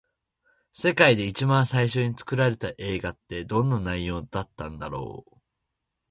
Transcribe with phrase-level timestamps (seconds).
[0.73, 5.37] 世界で一番最初に作られた映画って、どんな内容だったんだろう。